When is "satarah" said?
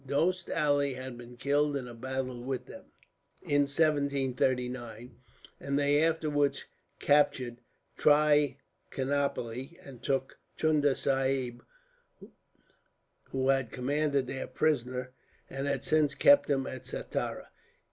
16.87-17.49